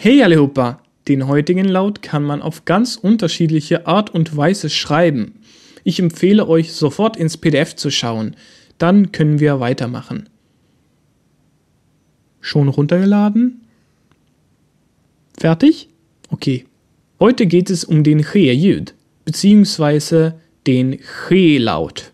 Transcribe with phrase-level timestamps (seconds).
[0.00, 0.80] Hey allihopa!
[1.08, 5.40] Den heutigen Laut kann man auf ganz unterschiedliche Art und Weise schreiben.
[5.82, 8.36] Ich empfehle euch sofort ins PDF zu schauen.
[8.78, 10.28] Dann können wir weitermachen.
[12.40, 13.62] Schon runtergeladen?
[15.36, 15.88] Fertig?
[16.28, 16.64] Okay.
[17.18, 18.94] Heute geht es um den He-Jud,
[19.24, 22.12] beziehungsweise den He-Laut.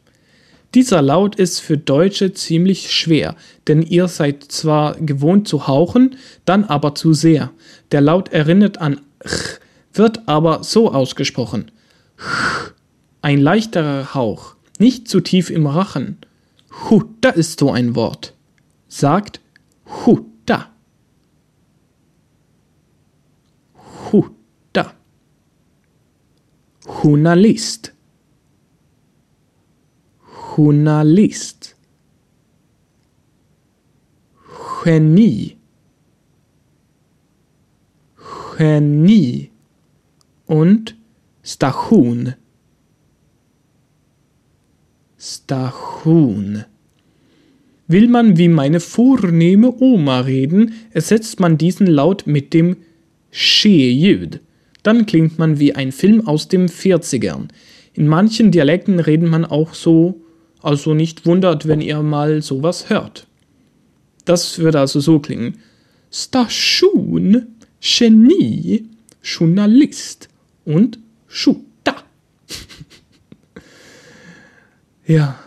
[0.74, 3.36] Dieser Laut ist für Deutsche ziemlich schwer,
[3.68, 7.52] denn ihr seid zwar gewohnt zu hauchen, dann aber zu sehr.
[7.92, 9.60] Der Laut erinnert an ch,
[9.92, 11.70] wird aber so ausgesprochen.
[12.18, 12.72] Ch,
[13.22, 16.18] ein leichterer Hauch, nicht zu tief im Rachen.
[16.90, 18.34] Hu, da ist so ein Wort.
[18.88, 19.40] Sagt
[19.86, 20.70] Hu, da.
[24.10, 24.26] Hu,
[24.72, 24.92] da.
[30.56, 31.74] Journalist.
[34.84, 35.56] Genie.
[38.58, 39.50] Genie.
[40.46, 40.96] Und
[41.42, 42.34] Station.
[45.18, 46.64] Station.
[47.86, 52.76] Will man wie meine vornehme Oma reden, ersetzt man diesen Laut mit dem
[53.30, 54.40] Schejüd.
[54.82, 57.48] Dann klingt man wie ein Film aus den 40ern.
[57.94, 60.23] In manchen Dialekten redet man auch so
[60.64, 63.26] also nicht wundert, wenn ihr mal sowas hört.
[64.24, 65.58] Das würde also so klingen.
[66.10, 67.46] Station,
[67.80, 68.86] Genie,
[69.22, 70.28] Journalist
[70.64, 70.98] und
[71.28, 71.96] Schuta.
[75.06, 75.38] ja.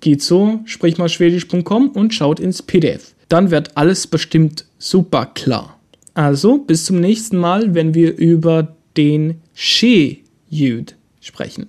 [0.00, 3.14] Geht so, sprich mal schwedisch.com und schaut ins PDF.
[3.28, 5.80] Dann wird alles bestimmt super klar.
[6.14, 11.68] Also bis zum nächsten Mal, wenn wir über den She-Jud sprechen